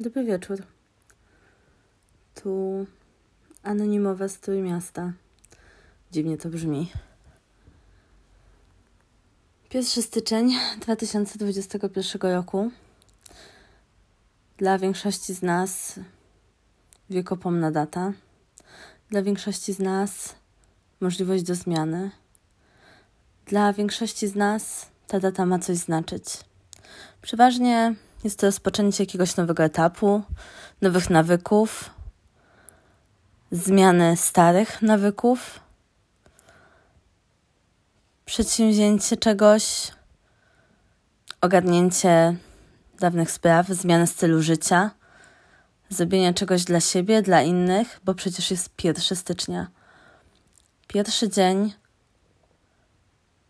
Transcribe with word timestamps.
Dobry 0.00 0.24
wieczór. 0.24 0.62
Tu 2.34 2.86
anonimowe 3.62 4.28
strój 4.28 4.62
miasta. 4.62 5.12
Dziwnie 6.12 6.38
to 6.38 6.48
brzmi. 6.48 6.92
1 9.74 10.02
styczeń 10.02 10.52
2021 10.80 12.32
roku. 12.32 12.70
Dla 14.56 14.78
większości 14.78 15.34
z 15.34 15.42
nas 15.42 16.00
wiekopomna 17.10 17.70
data. 17.70 18.12
Dla 19.10 19.22
większości 19.22 19.72
z 19.72 19.78
nas 19.78 20.34
możliwość 21.00 21.42
do 21.42 21.54
zmiany. 21.54 22.10
Dla 23.46 23.72
większości 23.72 24.28
z 24.28 24.34
nas 24.34 24.86
ta 25.06 25.20
data 25.20 25.46
ma 25.46 25.58
coś 25.58 25.76
znaczyć. 25.76 26.24
Przeważnie 27.22 27.94
jest 28.26 28.38
to 28.38 28.46
rozpoczęcie 28.46 29.04
jakiegoś 29.04 29.36
nowego 29.36 29.62
etapu, 29.62 30.22
nowych 30.82 31.10
nawyków, 31.10 31.90
zmiany 33.50 34.16
starych 34.16 34.82
nawyków, 34.82 35.60
przedsięwzięcie 38.24 39.16
czegoś, 39.16 39.92
ogarnięcie 41.40 42.36
dawnych 43.00 43.30
spraw, 43.30 43.68
zmiany 43.68 44.06
stylu 44.06 44.42
życia, 44.42 44.90
zrobienie 45.88 46.34
czegoś 46.34 46.64
dla 46.64 46.80
siebie, 46.80 47.22
dla 47.22 47.42
innych, 47.42 48.00
bo 48.04 48.14
przecież 48.14 48.50
jest 48.50 48.84
1 48.84 49.16
stycznia. 49.16 49.70
Pierwszy 50.86 51.28
dzień 51.28 51.74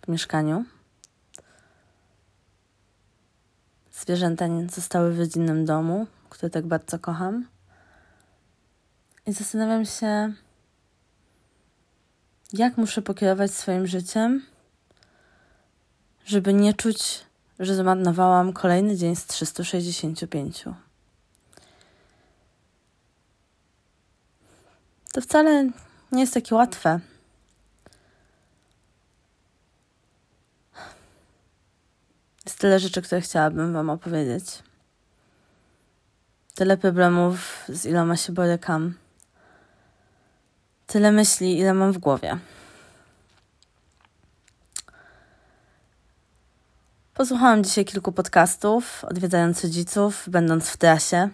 w 0.02 0.08
mieszkaniu. 0.08 0.64
Zwierzęta 3.92 4.44
zostały 4.70 5.12
w 5.12 5.18
rodzinnym 5.18 5.64
domu, 5.64 6.06
który 6.30 6.50
tak 6.50 6.66
bardzo 6.66 6.98
kocham. 6.98 7.46
I 9.26 9.32
zastanawiam 9.32 9.84
się, 9.84 10.32
jak 12.52 12.76
muszę 12.76 13.02
pokierować 13.02 13.50
swoim 13.50 13.86
życiem, 13.86 14.46
żeby 16.26 16.54
nie 16.54 16.74
czuć, 16.74 17.24
że 17.58 17.74
zmarnowałam 17.74 18.52
kolejny 18.52 18.96
dzień 18.96 19.16
z 19.16 19.26
365. 19.26 20.64
To 25.12 25.20
wcale 25.20 25.70
nie 26.12 26.20
jest 26.20 26.34
takie 26.34 26.54
łatwe. 26.54 27.00
Jest 32.46 32.58
tyle 32.58 32.80
rzeczy, 32.80 33.02
które 33.02 33.20
chciałabym 33.20 33.72
Wam 33.72 33.90
opowiedzieć. 33.90 34.44
Tyle 36.54 36.76
problemów, 36.76 37.64
z 37.68 37.86
iloma 37.86 38.16
się 38.16 38.32
borykam 38.32 38.94
tyle 40.88 41.12
myśli, 41.12 41.58
ile 41.58 41.74
mam 41.74 41.92
w 41.92 41.98
głowie. 41.98 42.38
Posłuchałam 47.14 47.64
dzisiaj 47.64 47.84
kilku 47.84 48.12
podcastów, 48.12 49.04
odwiedzając 49.04 49.64
rodziców, 49.64 50.28
będąc 50.28 50.70
w 50.70 50.76
trasie. 50.76 51.28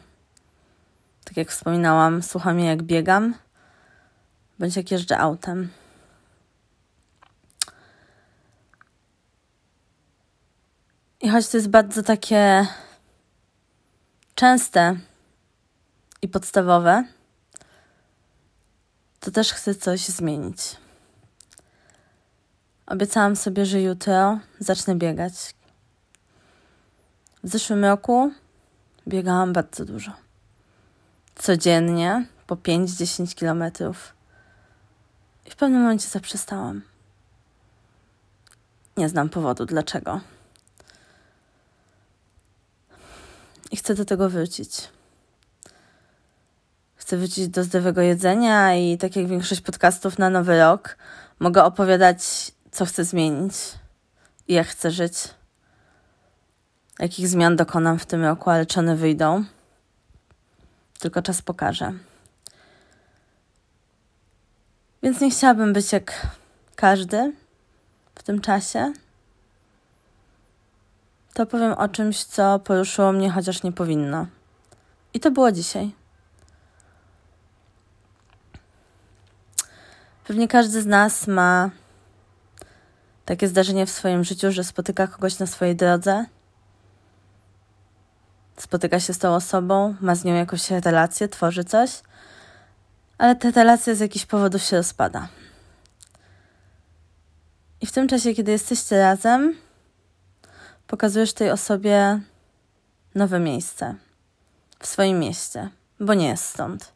Tak 1.24 1.36
jak 1.36 1.50
wspominałam, 1.50 2.22
słucham 2.22 2.60
je 2.60 2.66
jak 2.66 2.82
biegam, 2.82 3.34
bądź 4.58 4.76
jak 4.76 4.90
jeżdżę 4.90 5.18
autem. 5.18 5.70
I 11.20 11.28
choć 11.28 11.48
to 11.48 11.56
jest 11.56 11.68
bardzo 11.68 12.02
takie 12.02 12.66
częste 14.34 14.96
i 16.22 16.28
podstawowe, 16.28 17.04
to 19.24 19.30
też 19.30 19.52
chcę 19.52 19.74
coś 19.74 20.00
zmienić. 20.08 20.76
Obiecałam 22.86 23.36
sobie, 23.36 23.66
że 23.66 23.82
jutro 23.82 24.38
zacznę 24.58 24.94
biegać. 24.94 25.32
W 27.44 27.48
zeszłym 27.48 27.84
roku 27.84 28.32
biegałam 29.08 29.52
bardzo 29.52 29.84
dużo. 29.84 30.12
Codziennie 31.34 32.26
po 32.46 32.56
5-10 32.56 33.34
kilometrów. 33.34 34.14
I 35.46 35.50
w 35.50 35.56
pewnym 35.56 35.82
momencie 35.82 36.08
zaprzestałam. 36.08 36.82
Nie 38.96 39.08
znam 39.08 39.28
powodu 39.28 39.66
dlaczego. 39.66 40.20
I 43.70 43.76
chcę 43.76 43.94
do 43.94 44.04
tego 44.04 44.30
wrócić 44.30 44.88
chcę 47.04 47.16
wrócić 47.16 47.48
do 47.48 47.64
zdrowego 47.64 48.00
jedzenia 48.00 48.74
i 48.74 48.98
tak 48.98 49.16
jak 49.16 49.26
większość 49.26 49.60
podcastów 49.60 50.18
na 50.18 50.30
nowy 50.30 50.58
rok, 50.58 50.96
mogę 51.38 51.64
opowiadać, 51.64 52.52
co 52.70 52.84
chcę 52.84 53.04
zmienić 53.04 53.54
i 54.48 54.54
jak 54.54 54.66
chcę 54.66 54.90
żyć. 54.90 55.14
Jakich 56.98 57.28
zmian 57.28 57.56
dokonam 57.56 57.98
w 57.98 58.06
tym 58.06 58.24
roku, 58.24 58.50
ale 58.50 58.66
czy 58.66 58.80
one 58.80 58.96
wyjdą? 58.96 59.44
Tylko 60.98 61.22
czas 61.22 61.42
pokaże. 61.42 61.92
Więc 65.02 65.20
nie 65.20 65.30
chciałabym 65.30 65.72
być 65.72 65.92
jak 65.92 66.26
każdy 66.76 67.32
w 68.14 68.22
tym 68.22 68.40
czasie. 68.40 68.92
To 71.34 71.46
powiem 71.46 71.72
o 71.72 71.88
czymś, 71.88 72.24
co 72.24 72.58
poruszyło 72.58 73.12
mnie, 73.12 73.30
chociaż 73.30 73.62
nie 73.62 73.72
powinno. 73.72 74.26
I 75.14 75.20
to 75.20 75.30
było 75.30 75.52
dzisiaj. 75.52 76.03
Pewnie 80.26 80.48
każdy 80.48 80.82
z 80.82 80.86
nas 80.86 81.26
ma 81.26 81.70
takie 83.24 83.48
zdarzenie 83.48 83.86
w 83.86 83.90
swoim 83.90 84.24
życiu, 84.24 84.52
że 84.52 84.64
spotyka 84.64 85.06
kogoś 85.06 85.38
na 85.38 85.46
swojej 85.46 85.76
drodze, 85.76 86.24
spotyka 88.56 89.00
się 89.00 89.14
z 89.14 89.18
tą 89.18 89.34
osobą, 89.34 89.94
ma 90.00 90.14
z 90.14 90.24
nią 90.24 90.34
jakąś 90.34 90.70
relację, 90.70 91.28
tworzy 91.28 91.64
coś, 91.64 92.02
ale 93.18 93.36
ta 93.36 93.50
relacja 93.50 93.94
z 93.94 94.00
jakichś 94.00 94.26
powodów 94.26 94.62
się 94.62 94.76
rozpada. 94.76 95.28
I 97.80 97.86
w 97.86 97.92
tym 97.92 98.08
czasie, 98.08 98.34
kiedy 98.34 98.52
jesteście 98.52 98.98
razem, 98.98 99.56
pokazujesz 100.86 101.32
tej 101.32 101.50
osobie 101.50 102.20
nowe 103.14 103.40
miejsce 103.40 103.94
w 104.78 104.86
swoim 104.86 105.18
mieście, 105.18 105.68
bo 106.00 106.14
nie 106.14 106.28
jest 106.28 106.44
stąd 106.44 106.92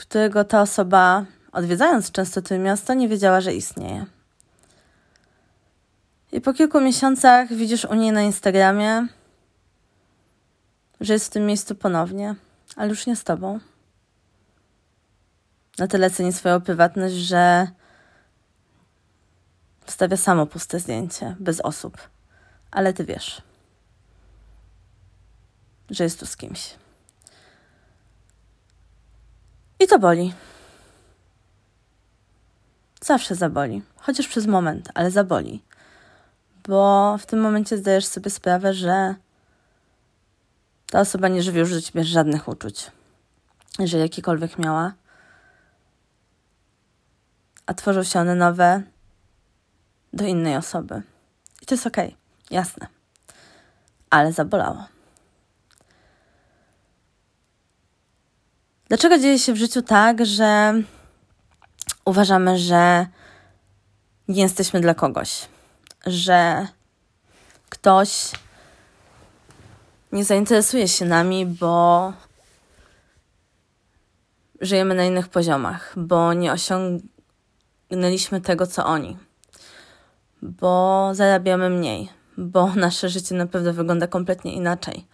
którego 0.00 0.44
ta 0.44 0.60
osoba, 0.60 1.24
odwiedzając 1.52 2.12
często 2.12 2.42
to 2.42 2.58
miasto, 2.58 2.94
nie 2.94 3.08
wiedziała, 3.08 3.40
że 3.40 3.54
istnieje. 3.54 4.06
I 6.32 6.40
po 6.40 6.52
kilku 6.52 6.80
miesiącach 6.80 7.52
widzisz 7.52 7.84
u 7.84 7.94
niej 7.94 8.12
na 8.12 8.22
Instagramie, 8.22 9.06
że 11.00 11.12
jest 11.12 11.26
w 11.26 11.30
tym 11.30 11.46
miejscu 11.46 11.74
ponownie, 11.74 12.34
ale 12.76 12.88
już 12.88 13.06
nie 13.06 13.16
z 13.16 13.24
tobą. 13.24 13.60
Na 15.78 15.86
tyle 15.86 16.10
ceni 16.10 16.32
swoją 16.32 16.60
prywatność, 16.60 17.14
że 17.14 17.68
wstawia 19.84 20.16
samo 20.16 20.46
puste 20.46 20.80
zdjęcie, 20.80 21.36
bez 21.40 21.60
osób. 21.60 21.98
Ale 22.70 22.92
ty 22.92 23.04
wiesz, 23.04 23.42
że 25.90 26.04
jest 26.04 26.20
tu 26.20 26.26
z 26.26 26.36
kimś. 26.36 26.74
I 29.80 29.86
to 29.86 29.98
boli. 29.98 30.34
Zawsze 33.00 33.34
zaboli, 33.34 33.82
chociaż 33.96 34.28
przez 34.28 34.46
moment, 34.46 34.88
ale 34.94 35.10
zaboli. 35.10 35.62
Bo 36.68 37.16
w 37.18 37.26
tym 37.26 37.40
momencie 37.40 37.78
zdajesz 37.78 38.06
sobie 38.06 38.30
sprawę, 38.30 38.74
że 38.74 39.14
ta 40.90 41.00
osoba 41.00 41.28
nie 41.28 41.42
żywi 41.42 41.58
już 41.58 41.70
do 41.70 41.80
ciebie 41.80 42.04
żadnych 42.04 42.48
uczuć, 42.48 42.90
jeżeli 43.78 44.02
jakiekolwiek 44.02 44.58
miała. 44.58 44.92
A 47.66 47.74
tworzą 47.74 48.04
się 48.04 48.20
one 48.20 48.34
nowe 48.34 48.82
do 50.12 50.24
innej 50.24 50.56
osoby. 50.56 51.02
I 51.62 51.66
to 51.66 51.74
jest 51.74 51.86
okej, 51.86 52.08
okay, 52.08 52.18
jasne. 52.50 52.86
Ale 54.10 54.32
zabolało. 54.32 54.99
Dlaczego 58.90 59.18
dzieje 59.18 59.38
się 59.38 59.52
w 59.52 59.56
życiu 59.56 59.82
tak, 59.82 60.26
że 60.26 60.74
uważamy, 62.04 62.58
że 62.58 63.06
nie 64.28 64.42
jesteśmy 64.42 64.80
dla 64.80 64.94
kogoś, 64.94 65.48
że 66.06 66.66
ktoś 67.68 68.30
nie 70.12 70.24
zainteresuje 70.24 70.88
się 70.88 71.04
nami, 71.04 71.46
bo 71.46 72.12
żyjemy 74.60 74.94
na 74.94 75.04
innych 75.04 75.28
poziomach, 75.28 75.92
bo 75.96 76.32
nie 76.32 76.52
osiągnęliśmy 76.52 78.40
tego, 78.40 78.66
co 78.66 78.86
oni, 78.86 79.16
bo 80.42 81.10
zarabiamy 81.14 81.70
mniej, 81.70 82.08
bo 82.36 82.74
nasze 82.86 83.08
życie 83.08 83.34
naprawdę 83.34 83.72
wygląda 83.72 84.06
kompletnie 84.06 84.54
inaczej. 84.54 85.06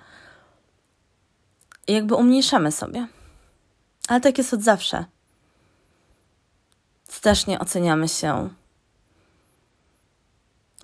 I 1.89 1.93
jakby 1.93 2.15
umniejszamy 2.15 2.73
sobie. 2.73 3.16
Ale 4.09 4.21
tak 4.21 4.39
jest 4.39 4.55
od 4.55 4.63
zawsze. 4.63 5.05
Strasznie 7.09 7.59
oceniamy 7.59 8.09
się. 8.09 8.49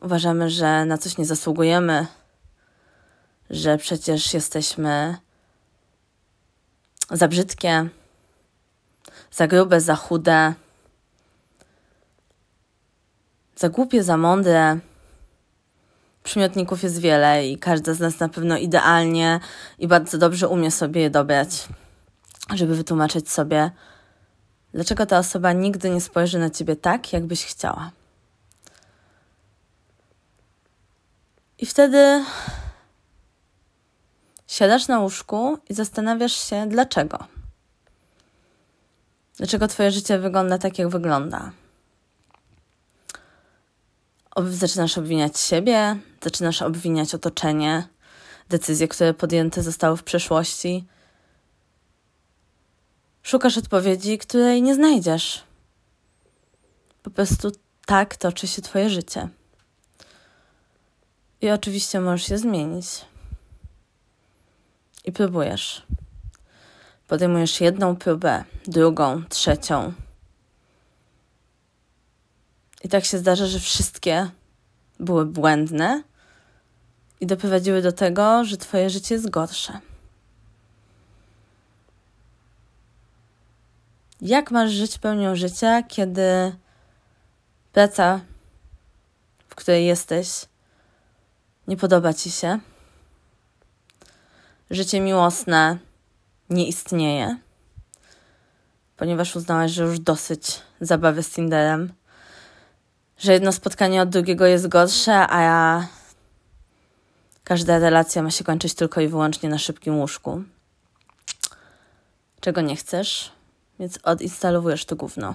Uważamy, 0.03 0.51
że 0.51 0.85
na 0.85 0.99
coś 0.99 1.19
nie 1.19 1.25
zasługujemy, 1.25 2.07
że 3.51 3.79
przecież 3.79 4.35
jesteśmy 4.35 5.17
za 7.11 7.29
brzydkie, 7.29 7.89
za 9.31 9.47
grube, 9.47 9.81
za 9.81 9.97
chude, 9.97 10.55
za 13.57 13.69
głupie, 13.69 14.05
za 14.05 14.17
mądre. 14.17 14.79
Przymiotników 16.23 16.83
jest 16.83 16.99
wiele 16.99 17.49
i 17.49 17.59
każda 17.59 17.95
z 17.95 18.01
nas 18.01 18.21
na 18.21 18.29
pewno 18.29 18.57
idealnie 18.57 19.41
i 19.79 19.89
bardzo 19.89 20.19
dobrze 20.19 20.49
umie 20.49 20.71
sobie 20.71 21.01
je 21.01 21.11
dobrać, 21.11 21.69
żeby 22.55 22.77
wytłumaczyć 22.77 23.31
sobie, 23.31 23.71
dlaczego 24.75 25.07
ta 25.07 25.19
osoba 25.19 25.53
nigdy 25.53 25.91
nie 25.91 26.01
spojrzy 26.01 26.39
na 26.39 26.51
ciebie 26.51 26.77
tak, 26.77 27.13
jakbyś 27.13 27.45
chciała. 27.45 27.91
I 31.59 31.67
wtedy 31.67 32.25
siadasz 34.47 34.89
na 34.89 35.01
łóżku 35.01 35.59
i 35.69 35.75
zastanawiasz 35.75 36.49
się, 36.49 36.67
dlaczego. 36.69 37.19
Dlaczego 39.37 39.69
Twoje 39.69 39.91
życie 39.91 40.19
wygląda 40.19 40.59
tak, 40.59 40.79
jak 40.79 40.89
wygląda? 40.89 41.53
Zaczynasz 44.51 44.99
obwiniać 44.99 45.39
siebie, 45.41 45.97
zaczynasz 46.23 46.63
obwiniać 46.63 47.15
otoczenie, 47.15 47.89
decyzje, 48.49 48.89
które 48.89 49.15
podjęte 49.15 49.63
zostały 49.63 49.97
w 49.97 50.03
przeszłości. 50.03 50.85
Szukasz 53.23 53.59
odpowiedzi, 53.59 54.19
której 54.19 54.63
nie 54.63 54.75
znajdziesz. 54.75 55.43
Po 57.03 57.11
prostu 57.11 57.53
tak 57.87 58.17
toczy 58.17 58.47
się 58.47 58.63
Twoje 58.63 58.91
życie. 58.91 59.29
I 61.41 61.51
oczywiście 61.51 62.01
możesz 62.01 62.29
je 62.29 62.39
zmienić. 62.39 62.87
I 65.05 65.13
próbujesz. 65.13 65.87
Podejmujesz 67.09 67.61
jedną 67.61 67.97
próbę, 67.97 68.45
drugą, 68.67 69.25
trzecią. 69.29 69.93
I 72.85 72.89
tak 72.89 73.05
się 73.05 73.19
zdarza, 73.19 73.47
że 73.47 73.61
wszystkie 73.61 74.31
były 75.01 75.27
błędne 75.27 76.03
i 77.21 77.27
doprowadziły 77.27 77.83
do 77.83 77.93
tego, 77.93 78.45
że 78.45 78.57
Twoje 78.57 78.91
życie 78.91 79.15
jest 79.15 79.31
gorsze. 79.31 79.81
Jak 84.25 84.51
masz 84.51 84.71
żyć 84.71 84.99
pełnią 84.99 85.37
życia, 85.37 85.83
kiedy 85.83 86.57
praca, 87.73 88.21
w 89.49 89.55
której 89.55 89.87
jesteś, 89.87 90.45
nie 91.69 91.77
podoba 91.77 92.15
ci 92.15 92.31
się? 92.31 92.59
Życie 94.71 95.01
miłosne 95.01 95.79
nie 96.51 96.69
istnieje, 96.69 97.37
ponieważ 98.97 99.37
uznałaś, 99.37 99.71
że 99.71 99.83
już 99.83 100.01
dosyć 100.01 100.63
zabawy 100.81 101.23
z 101.23 101.31
Tinderem, 101.31 101.93
że 103.19 103.33
jedno 103.33 103.53
spotkanie 103.53 104.03
od 104.03 104.09
drugiego 104.09 104.47
jest 104.47 104.69
gorsze, 104.69 105.27
a 105.29 105.41
ja... 105.43 105.89
każda 107.45 107.79
relacja 107.79 108.23
ma 108.23 108.31
się 108.31 108.45
kończyć 108.45 108.75
tylko 108.75 109.01
i 109.01 109.09
wyłącznie 109.09 109.49
na 109.49 109.59
szybkim 109.59 109.99
łóżku. 109.99 110.43
Czego 112.41 112.61
nie 112.61 112.77
chcesz, 112.77 113.33
więc 113.81 113.99
odinstalowujesz 114.03 114.85
to 114.85 114.97
gówno. 114.97 115.35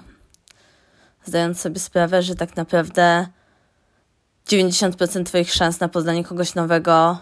Zdając 1.24 1.60
sobie 1.60 1.80
sprawę, 1.80 2.22
że 2.22 2.34
tak 2.34 2.56
naprawdę 2.56 3.26
90% 4.46 5.24
Twoich 5.24 5.52
szans 5.52 5.80
na 5.80 5.88
poznanie 5.88 6.24
kogoś 6.24 6.54
nowego 6.54 7.18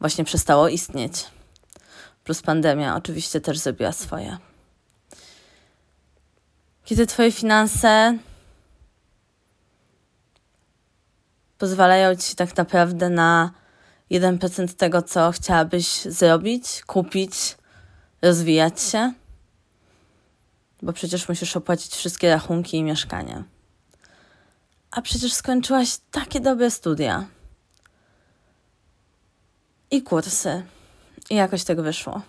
właśnie 0.00 0.24
przestało 0.24 0.68
istnieć. 0.68 1.26
Plus 2.24 2.42
pandemia 2.42 2.96
oczywiście 2.96 3.40
też 3.40 3.58
zrobiła 3.58 3.92
swoje. 3.92 4.38
Kiedy 6.84 7.06
Twoje 7.06 7.32
finanse 7.32 8.18
pozwalają 11.58 12.16
Ci 12.16 12.36
tak 12.36 12.56
naprawdę 12.56 13.10
na 13.10 13.50
1% 14.10 14.74
tego, 14.74 15.02
co 15.02 15.32
chciałabyś 15.32 16.02
zrobić, 16.02 16.82
kupić, 16.86 17.32
rozwijać 18.22 18.82
się, 18.82 19.12
bo 20.82 20.92
przecież 20.92 21.28
musisz 21.28 21.56
opłacić 21.56 21.94
wszystkie 21.94 22.30
rachunki 22.30 22.76
i 22.76 22.82
mieszkanie. 22.82 23.44
A 24.90 25.02
przecież 25.02 25.32
skończyłaś 25.32 25.98
takie 26.10 26.40
dobre 26.40 26.70
studia 26.70 27.26
i 29.90 30.02
kursy. 30.02 30.62
I 31.30 31.34
jakoś 31.34 31.64
tego 31.64 31.82
wyszło. 31.82 32.22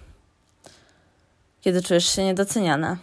Kiedy 1.61 1.81
czujesz 1.81 2.15
się 2.15 2.23
niedoceniana. 2.23 2.97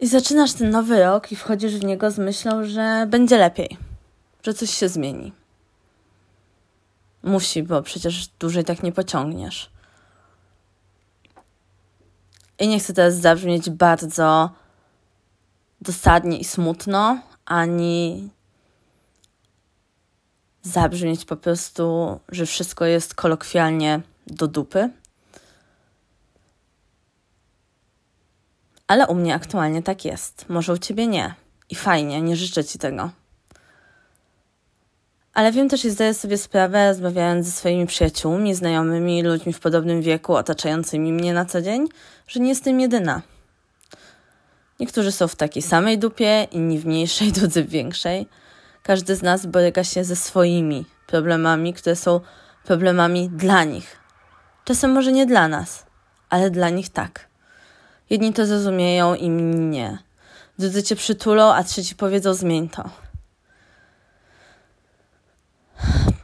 I 0.00 0.06
zaczynasz 0.06 0.52
ten 0.52 0.70
nowy 0.70 1.00
rok 1.00 1.32
i 1.32 1.36
wchodzisz 1.36 1.74
w 1.74 1.84
niego 1.84 2.10
z 2.10 2.18
myślą, 2.18 2.64
że 2.64 3.06
będzie 3.08 3.38
lepiej, 3.38 3.78
że 4.42 4.54
coś 4.54 4.70
się 4.70 4.88
zmieni. 4.88 5.32
Musi, 7.22 7.62
bo 7.62 7.82
przecież 7.82 8.28
dłużej 8.38 8.64
tak 8.64 8.82
nie 8.82 8.92
pociągniesz. 8.92 9.73
I 12.58 12.68
nie 12.68 12.78
chcę 12.78 12.92
teraz 12.92 13.14
zabrzmieć 13.14 13.70
bardzo 13.70 14.50
dosadnie 15.80 16.38
i 16.38 16.44
smutno, 16.44 17.18
ani 17.44 18.28
zabrzmieć 20.62 21.24
po 21.24 21.36
prostu, 21.36 22.20
że 22.28 22.46
wszystko 22.46 22.84
jest 22.84 23.14
kolokwialnie 23.14 24.00
do 24.26 24.48
dupy. 24.48 24.90
Ale 28.86 29.06
u 29.06 29.14
mnie 29.14 29.34
aktualnie 29.34 29.82
tak 29.82 30.04
jest. 30.04 30.48
Może 30.48 30.72
u 30.72 30.78
ciebie 30.78 31.06
nie. 31.06 31.34
I 31.70 31.74
fajnie, 31.74 32.22
nie 32.22 32.36
życzę 32.36 32.64
ci 32.64 32.78
tego. 32.78 33.10
Ale 35.34 35.52
wiem 35.52 35.68
też 35.68 35.84
i 35.84 35.90
zdaję 35.90 36.14
sobie 36.14 36.38
sprawę, 36.38 36.88
rozmawiając 36.88 37.46
ze 37.46 37.52
swoimi 37.52 37.86
przyjaciółmi, 37.86 38.54
znajomymi, 38.54 39.22
ludźmi 39.22 39.52
w 39.52 39.60
podobnym 39.60 40.02
wieku, 40.02 40.34
otaczającymi 40.34 41.12
mnie 41.12 41.34
na 41.34 41.44
co 41.44 41.62
dzień, 41.62 41.88
że 42.28 42.40
nie 42.40 42.48
jestem 42.48 42.80
jedyna. 42.80 43.22
Niektórzy 44.80 45.12
są 45.12 45.28
w 45.28 45.36
takiej 45.36 45.62
samej 45.62 45.98
dupie, 45.98 46.46
inni 46.50 46.78
w 46.78 46.86
mniejszej, 46.86 47.32
drudzy 47.36 47.64
w 47.64 47.68
większej. 47.68 48.26
Każdy 48.82 49.16
z 49.16 49.22
nas 49.22 49.46
boryka 49.46 49.84
się 49.84 50.04
ze 50.04 50.16
swoimi 50.16 50.84
problemami, 51.06 51.74
które 51.74 51.96
są 51.96 52.20
problemami 52.64 53.28
dla 53.28 53.64
nich. 53.64 53.96
Czasem 54.64 54.92
może 54.92 55.12
nie 55.12 55.26
dla 55.26 55.48
nas, 55.48 55.86
ale 56.30 56.50
dla 56.50 56.70
nich 56.70 56.88
tak. 56.88 57.28
Jedni 58.10 58.32
to 58.32 58.46
zrozumieją, 58.46 59.14
inni 59.14 59.60
nie. 59.60 59.98
Drudzy 60.58 60.82
cię 60.82 60.96
przytulą, 60.96 61.52
a 61.52 61.64
trzeci 61.64 61.94
powiedzą 61.94 62.34
zmień 62.34 62.68
to. 62.68 62.90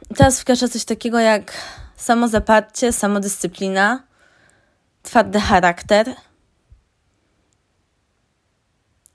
teraz 0.15 0.41
wkracza 0.41 0.67
coś 0.67 0.85
takiego 0.85 1.19
jak 1.19 1.53
samozaparcie, 1.95 2.93
samodyscyplina, 2.93 4.03
twardy 5.03 5.39
charakter 5.39 6.15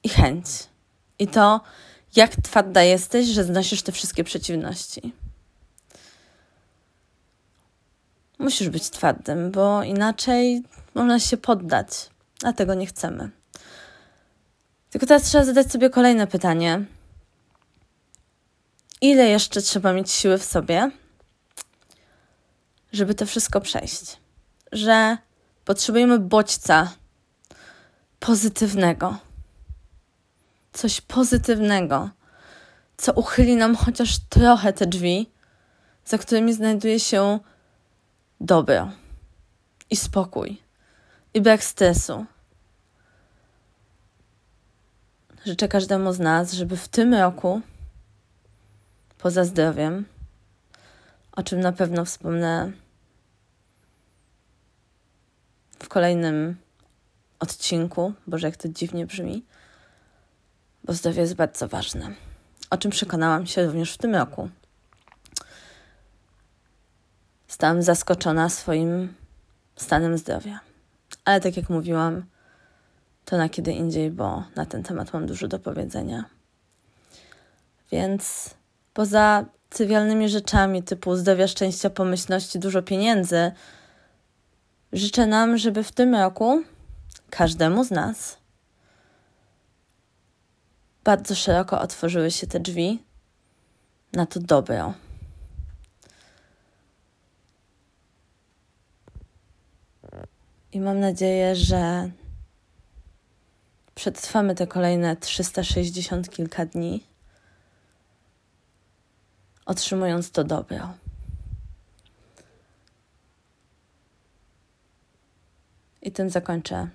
i 0.02 0.08
chęć. 0.08 0.46
I 1.18 1.28
to, 1.28 1.60
jak 2.16 2.36
twarda 2.36 2.82
jesteś, 2.82 3.26
że 3.26 3.44
znosisz 3.44 3.82
te 3.82 3.92
wszystkie 3.92 4.24
przeciwności. 4.24 5.12
Musisz 8.38 8.68
być 8.68 8.90
twardym, 8.90 9.50
bo 9.50 9.82
inaczej 9.82 10.62
można 10.94 11.20
się 11.20 11.36
poddać, 11.36 11.88
a 12.42 12.52
tego 12.52 12.74
nie 12.74 12.86
chcemy. 12.86 13.30
Tylko 14.90 15.06
teraz 15.06 15.22
trzeba 15.22 15.44
zadać 15.44 15.72
sobie 15.72 15.90
kolejne 15.90 16.26
pytanie. 16.26 16.84
Ile 19.00 19.28
jeszcze 19.28 19.62
trzeba 19.62 19.92
mieć 19.92 20.10
siły 20.10 20.38
w 20.38 20.44
sobie, 20.44 20.90
żeby 22.92 23.14
to 23.14 23.26
wszystko 23.26 23.60
przejść. 23.60 24.16
Że 24.72 25.16
potrzebujemy 25.64 26.18
bodźca 26.18 26.92
pozytywnego. 28.20 29.18
Coś 30.72 31.00
pozytywnego, 31.00 32.10
co 32.96 33.12
uchyli 33.12 33.56
nam 33.56 33.76
chociaż 33.76 34.18
trochę 34.28 34.72
te 34.72 34.86
drzwi, 34.86 35.30
za 36.04 36.18
którymi 36.18 36.54
znajduje 36.54 37.00
się 37.00 37.38
dobro 38.40 38.90
i 39.90 39.96
spokój 39.96 40.62
i 41.34 41.40
brak 41.40 41.64
stresu. 41.64 42.26
Życzę 45.46 45.68
każdemu 45.68 46.12
z 46.12 46.18
nas, 46.18 46.52
żeby 46.52 46.76
w 46.76 46.88
tym 46.88 47.14
roku, 47.14 47.60
poza 49.26 49.44
zdrowiem, 49.44 50.04
o 51.32 51.42
czym 51.42 51.60
na 51.60 51.72
pewno 51.72 52.04
wspomnę 52.04 52.72
w 55.78 55.88
kolejnym 55.88 56.56
odcinku, 57.38 58.12
boże 58.26 58.46
jak 58.46 58.56
to 58.56 58.68
dziwnie 58.68 59.06
brzmi, 59.06 59.44
bo 60.84 60.92
zdrowie 60.92 61.20
jest 61.20 61.34
bardzo 61.34 61.68
ważne, 61.68 62.14
o 62.70 62.78
czym 62.78 62.90
przekonałam 62.90 63.46
się 63.46 63.66
również 63.66 63.94
w 63.94 63.98
tym 63.98 64.14
roku. 64.14 64.50
Stałam 67.48 67.82
zaskoczona 67.82 68.48
swoim 68.48 69.14
stanem 69.76 70.18
zdrowia. 70.18 70.60
Ale 71.24 71.40
tak 71.40 71.56
jak 71.56 71.70
mówiłam, 71.70 72.24
to 73.24 73.36
na 73.36 73.48
kiedy 73.48 73.72
indziej, 73.72 74.10
bo 74.10 74.44
na 74.56 74.66
ten 74.66 74.82
temat 74.82 75.12
mam 75.12 75.26
dużo 75.26 75.48
do 75.48 75.58
powiedzenia. 75.58 76.24
Więc 77.92 78.54
poza 78.96 79.44
trywialnymi 79.68 80.28
rzeczami 80.28 80.82
typu 80.82 81.16
zdrowia, 81.16 81.48
szczęścia, 81.48 81.90
pomyślności, 81.90 82.58
dużo 82.58 82.82
pieniędzy, 82.82 83.52
życzę 84.92 85.26
nam, 85.26 85.58
żeby 85.58 85.84
w 85.84 85.92
tym 85.92 86.14
roku 86.14 86.62
każdemu 87.30 87.84
z 87.84 87.90
nas 87.90 88.36
bardzo 91.04 91.34
szeroko 91.34 91.80
otworzyły 91.80 92.30
się 92.30 92.46
te 92.46 92.60
drzwi 92.60 93.02
na 94.12 94.26
to 94.26 94.40
dobro. 94.40 94.94
I 100.72 100.80
mam 100.80 101.00
nadzieję, 101.00 101.56
że 101.56 102.10
przetrwamy 103.94 104.54
te 104.54 104.66
kolejne 104.66 105.16
360 105.16 106.30
kilka 106.30 106.66
dni, 106.66 107.15
otrzymując 109.66 110.30
to 110.30 110.44
dobro. 110.44 110.92
I 116.02 116.12
tym 116.12 116.30
zakończę 116.30 116.88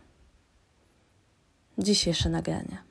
dzisiejsze 1.78 2.30
nagranie. 2.30 2.91